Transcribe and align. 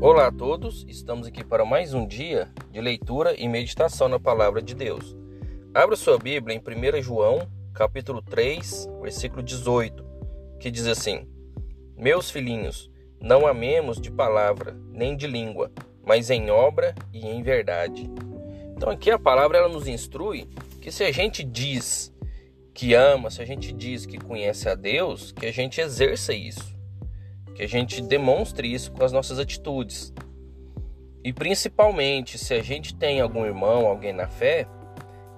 Olá 0.00 0.28
a 0.28 0.32
todos, 0.32 0.86
estamos 0.88 1.26
aqui 1.26 1.42
para 1.42 1.64
mais 1.64 1.92
um 1.92 2.06
dia 2.06 2.48
de 2.70 2.80
leitura 2.80 3.34
e 3.36 3.48
meditação 3.48 4.08
na 4.08 4.20
palavra 4.20 4.62
de 4.62 4.72
Deus. 4.72 5.16
Abra 5.74 5.96
sua 5.96 6.16
Bíblia 6.16 6.54
em 6.54 6.60
1 6.60 7.02
João, 7.02 7.48
capítulo 7.74 8.22
3, 8.22 8.88
versículo 9.02 9.42
18, 9.42 10.04
que 10.60 10.70
diz 10.70 10.86
assim: 10.86 11.26
Meus 11.96 12.30
filhinhos, 12.30 12.88
não 13.20 13.44
amemos 13.44 14.00
de 14.00 14.08
palavra 14.08 14.76
nem 14.92 15.16
de 15.16 15.26
língua, 15.26 15.72
mas 16.06 16.30
em 16.30 16.48
obra 16.48 16.94
e 17.12 17.26
em 17.26 17.42
verdade. 17.42 18.08
Então 18.76 18.90
aqui 18.90 19.10
a 19.10 19.18
palavra 19.18 19.58
ela 19.58 19.68
nos 19.68 19.88
instrui 19.88 20.48
que 20.80 20.92
se 20.92 21.02
a 21.02 21.10
gente 21.10 21.42
diz 21.42 22.14
que 22.72 22.94
ama, 22.94 23.30
se 23.30 23.42
a 23.42 23.44
gente 23.44 23.72
diz 23.72 24.06
que 24.06 24.16
conhece 24.16 24.68
a 24.68 24.76
Deus, 24.76 25.32
que 25.32 25.44
a 25.44 25.52
gente 25.52 25.80
exerça 25.80 26.32
isso 26.32 26.77
que 27.58 27.64
a 27.64 27.66
gente 27.66 28.00
demonstre 28.00 28.72
isso 28.72 28.92
com 28.92 29.04
as 29.04 29.10
nossas 29.10 29.36
atitudes. 29.40 30.14
E 31.24 31.32
principalmente, 31.32 32.38
se 32.38 32.54
a 32.54 32.62
gente 32.62 32.94
tem 32.94 33.20
algum 33.20 33.44
irmão, 33.44 33.88
alguém 33.88 34.12
na 34.12 34.28
fé, 34.28 34.64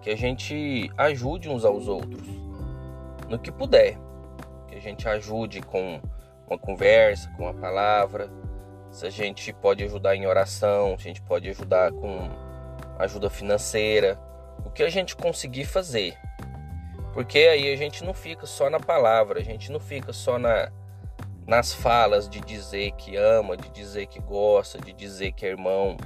que 0.02 0.10
a 0.10 0.16
gente 0.16 0.90
ajude 0.98 1.48
uns 1.48 1.64
aos 1.64 1.88
outros 1.88 2.28
no 3.26 3.38
que 3.38 3.50
puder. 3.50 3.96
Que 4.68 4.76
a 4.76 4.80
gente 4.80 5.08
ajude 5.08 5.62
com 5.62 5.98
uma 6.46 6.58
conversa, 6.58 7.30
com 7.38 7.44
uma 7.44 7.54
palavra. 7.54 8.30
Se 8.90 9.06
a 9.06 9.10
gente 9.10 9.50
pode 9.54 9.82
ajudar 9.82 10.14
em 10.14 10.26
oração, 10.26 10.98
se 10.98 11.08
a 11.08 11.08
gente 11.08 11.22
pode 11.22 11.48
ajudar 11.48 11.90
com 11.90 12.28
ajuda 12.98 13.30
financeira, 13.30 14.20
o 14.62 14.68
que 14.68 14.82
a 14.82 14.90
gente 14.90 15.16
conseguir 15.16 15.64
fazer. 15.64 16.18
Porque 17.14 17.38
aí 17.38 17.72
a 17.72 17.76
gente 17.76 18.04
não 18.04 18.12
fica 18.12 18.44
só 18.44 18.68
na 18.68 18.78
palavra, 18.78 19.40
a 19.40 19.42
gente 19.42 19.72
não 19.72 19.80
fica 19.80 20.12
só 20.12 20.38
na 20.38 20.70
nas 21.46 21.72
falas 21.72 22.28
de 22.28 22.40
dizer 22.40 22.92
que 22.92 23.16
ama, 23.16 23.56
de 23.56 23.68
dizer 23.70 24.06
que 24.06 24.20
gosta, 24.20 24.78
de 24.78 24.92
dizer 24.92 25.32
que 25.32 25.44
é 25.44 25.48
irmão. 25.48 25.96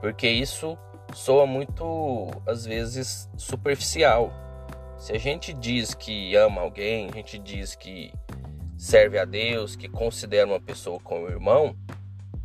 Porque 0.00 0.28
isso 0.28 0.78
soa 1.14 1.46
muito, 1.46 2.28
às 2.46 2.64
vezes, 2.64 3.28
superficial. 3.36 4.32
Se 4.98 5.12
a 5.12 5.18
gente 5.18 5.52
diz 5.52 5.94
que 5.94 6.34
ama 6.36 6.60
alguém, 6.60 7.08
a 7.10 7.16
gente 7.16 7.38
diz 7.38 7.74
que 7.74 8.12
serve 8.76 9.18
a 9.18 9.24
Deus, 9.24 9.76
que 9.76 9.88
considera 9.88 10.46
uma 10.46 10.60
pessoa 10.60 10.98
como 11.00 11.28
irmão, 11.28 11.76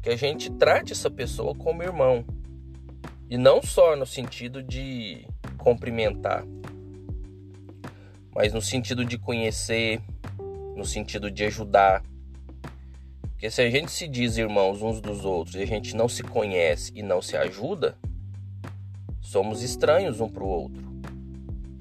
que 0.01 0.09
a 0.09 0.15
gente 0.15 0.51
trate 0.51 0.91
essa 0.91 1.09
pessoa 1.09 1.55
como 1.55 1.83
irmão. 1.83 2.25
E 3.29 3.37
não 3.37 3.61
só 3.61 3.95
no 3.95 4.05
sentido 4.05 4.61
de 4.61 5.27
cumprimentar, 5.57 6.45
mas 8.35 8.53
no 8.53 8.61
sentido 8.61 9.05
de 9.05 9.17
conhecer, 9.17 10.01
no 10.75 10.85
sentido 10.85 11.31
de 11.31 11.45
ajudar. 11.45 12.03
Porque 13.21 13.49
se 13.49 13.61
a 13.61 13.69
gente 13.69 13.91
se 13.91 14.07
diz 14.07 14.37
irmãos 14.37 14.81
uns 14.81 14.99
dos 14.99 15.25
outros 15.25 15.55
e 15.55 15.61
a 15.61 15.65
gente 15.65 15.95
não 15.95 16.07
se 16.07 16.23
conhece 16.23 16.91
e 16.95 17.01
não 17.01 17.21
se 17.21 17.37
ajuda, 17.37 17.97
somos 19.21 19.61
estranhos 19.61 20.19
um 20.19 20.29
para 20.29 20.43
o 20.43 20.47
outro. 20.47 20.83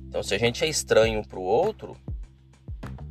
Então, 0.09 0.23
se 0.23 0.35
a 0.35 0.39
gente 0.39 0.65
é 0.65 0.69
estranho 0.69 1.21
um 1.21 1.25
para 1.25 1.39
o 1.39 1.43
outro, 1.43 1.97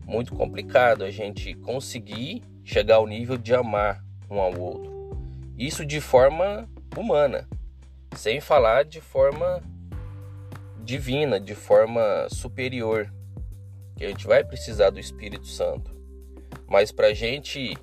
muito 0.05 0.33
complicado 0.35 1.03
a 1.03 1.11
gente 1.11 1.53
conseguir 1.55 2.43
chegar 2.63 2.95
ao 2.95 3.07
nível 3.07 3.37
de 3.37 3.53
amar 3.53 4.03
um 4.29 4.39
ao 4.39 4.57
outro. 4.59 5.17
Isso 5.57 5.85
de 5.85 5.99
forma 5.99 6.69
humana, 6.97 7.47
sem 8.15 8.39
falar 8.39 8.85
de 8.85 9.01
forma 9.01 9.61
divina, 10.83 11.39
de 11.39 11.55
forma 11.55 12.27
superior 12.29 13.11
que 13.95 14.05
a 14.05 14.07
gente 14.07 14.25
vai 14.25 14.43
precisar 14.43 14.89
do 14.89 14.99
Espírito 14.99 15.47
Santo. 15.47 15.95
Mas 16.67 16.91
para 16.91 17.07
a 17.07 17.13
gente 17.13 17.77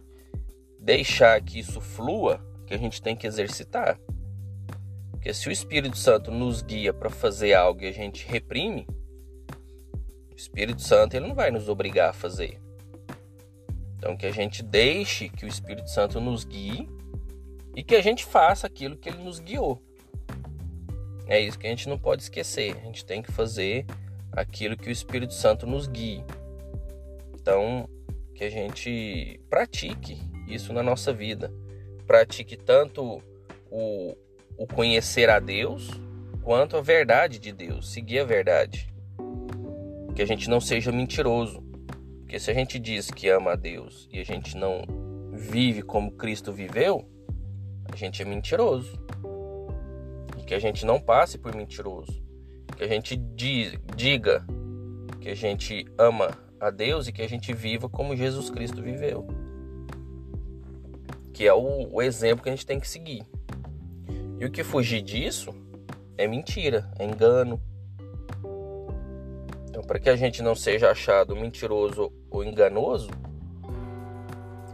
deixar 0.79 1.41
que 1.43 1.59
isso 1.59 1.81
flua, 1.81 2.45
que 2.67 2.75
a 2.75 2.79
gente 2.79 3.03
tem 3.03 3.17
que 3.17 3.27
exercitar. 3.27 4.01
Porque 5.11 5.35
se 5.35 5.49
o 5.49 5.53
Espírito 5.53 5.99
Santo 5.99 6.31
nos 6.31 6.63
guia 6.63 6.93
para 6.93 7.11
fazer 7.11 7.53
algo 7.53 7.83
e 7.83 7.87
a 7.87 7.93
gente 7.93 8.27
reprime, 8.27 8.87
o 10.33 10.37
Espírito 10.37 10.81
Santo 10.81 11.15
ele 11.15 11.27
não 11.27 11.35
vai 11.35 11.51
nos 11.51 11.69
obrigar 11.69 12.11
a 12.11 12.15
fazer. 12.15 12.59
Então 13.97 14.17
que 14.17 14.25
a 14.25 14.33
gente 14.33 14.63
deixe 14.63 15.29
que 15.29 15.45
o 15.45 15.49
Espírito 15.49 15.91
Santo 15.91 16.21
nos 16.21 16.45
guie 16.45 16.89
e 17.77 17.83
que 17.83 17.95
a 17.95 18.03
gente 18.03 18.25
faça 18.25 18.67
aquilo 18.67 18.97
que 18.97 19.09
ele 19.09 19.23
nos 19.23 19.39
guiou. 19.39 19.83
É 21.27 21.39
isso 21.39 21.59
que 21.59 21.67
a 21.67 21.71
gente 21.71 21.89
não 21.89 21.99
pode 21.99 22.23
esquecer. 22.23 22.77
A 22.79 22.81
gente 22.87 23.05
tem 23.05 23.23
que 23.23 23.31
fazer 23.31 23.87
aquilo 24.33 24.77
que 24.77 24.89
o 24.89 24.93
Espírito 24.93 25.35
Santo 25.35 25.67
nos 25.67 25.87
guie. 25.87 26.25
Então, 27.35 27.89
que 28.35 28.45
a 28.45 28.51
gente 28.51 29.41
pratique 29.49 30.19
isso 30.49 30.73
na 30.73 30.83
nossa 30.83 31.13
vida. 31.13 31.53
Pratique 32.07 32.57
tanto 32.57 33.23
o, 33.71 34.17
o 34.57 34.67
conhecer 34.67 35.29
a 35.29 35.39
Deus 35.39 35.89
quanto 36.43 36.77
a 36.77 36.81
verdade 36.81 37.39
de 37.39 37.53
Deus, 37.53 37.93
seguir 37.93 38.21
a 38.21 38.25
verdade. 38.25 38.93
Que 40.15 40.23
a 40.23 40.27
gente 40.27 40.49
não 40.49 40.61
seja 40.61 40.93
mentiroso. 40.93 41.63
Porque 42.21 42.39
se 42.39 42.51
a 42.51 42.55
gente 42.55 42.79
diz 42.79 43.11
que 43.11 43.29
ama 43.29 43.53
a 43.53 43.57
Deus 43.57 44.09
e 44.13 44.21
a 44.21 44.25
gente 44.25 44.57
não 44.57 44.83
vive 45.33 45.83
como 45.83 46.13
Cristo 46.13 46.53
viveu, 46.53 47.09
a 47.91 47.97
gente 47.97 48.23
é 48.23 48.25
mentiroso. 48.25 48.93
E 50.39 50.45
que 50.45 50.55
a 50.55 50.59
gente 50.59 50.87
não 50.87 51.01
passe 51.01 51.39
por 51.39 51.55
mentiroso 51.55 52.30
que 52.77 52.85
a 52.85 52.89
gente 52.89 53.17
diga 53.17 54.45
que 55.21 55.29
a 55.29 55.35
gente 55.35 55.87
ama 55.99 56.31
a 56.59 56.71
Deus 56.71 57.07
e 57.07 57.13
que 57.13 57.23
a 57.23 57.29
gente 57.29 57.53
viva 57.53 57.89
como 57.89 58.17
Jesus 58.17 58.51
Cristo 58.51 58.83
viveu. 58.83 59.27
Que 61.33 61.47
é 61.47 61.55
o, 61.55 61.89
o 61.93 62.03
exemplo 62.03 62.43
que 62.43 62.49
a 62.49 62.53
gente 62.53 62.67
tem 62.67 62.81
que 62.81 62.89
seguir. 62.89 63.23
E 64.39 64.45
o 64.45 64.51
que 64.51 64.65
fugir 64.65 65.03
disso 65.03 65.55
é 66.17 66.27
mentira, 66.27 66.91
é 66.99 67.05
engano. 67.05 67.61
Então, 69.69 69.83
para 69.83 69.99
que 69.99 70.11
a 70.11 70.17
gente 70.17 70.43
não 70.43 70.55
seja 70.55 70.91
achado 70.91 71.37
mentiroso 71.37 72.13
ou 72.31 72.45
enganoso, 72.45 73.11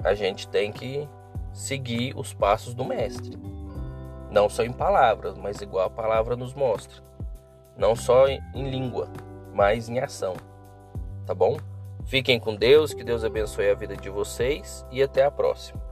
a 0.02 0.14
gente 0.14 0.48
tem 0.48 0.72
que 0.72 1.08
seguir 1.52 2.16
os 2.16 2.32
passos 2.32 2.74
do 2.74 2.84
Mestre. 2.84 3.36
Não 4.30 4.48
só 4.48 4.64
em 4.64 4.72
palavras, 4.72 5.36
mas 5.36 5.60
igual 5.60 5.86
a 5.86 5.90
palavra 5.90 6.36
nos 6.36 6.54
mostra 6.54 7.06
não 7.76 7.94
só 7.94 8.26
em 8.28 8.40
língua, 8.54 9.08
mas 9.52 9.88
em 9.88 9.98
ação. 9.98 10.34
Tá 11.24 11.34
bom? 11.34 11.56
Fiquem 12.04 12.38
com 12.38 12.54
Deus, 12.54 12.94
que 12.94 13.02
Deus 13.02 13.24
abençoe 13.24 13.68
a 13.68 13.74
vida 13.74 13.96
de 13.96 14.08
vocês 14.08 14.86
e 14.90 15.02
até 15.02 15.24
a 15.24 15.30
próxima. 15.30 15.85